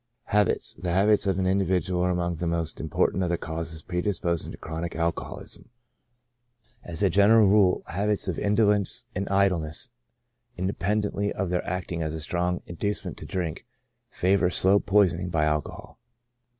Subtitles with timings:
[0.33, 4.51] Habits.— The habits of an individual are among the most important of the causes predisposing
[4.51, 5.63] to chronic alco 52 CHRONIC ALCOHOLISM.
[5.65, 5.69] holism.
[6.85, 9.91] As a general rule, habits of indolence and idle ness,
[10.57, 13.67] independently of their acting as a strong inducement to drink,
[14.09, 15.99] favor slow poisoning by alcohol.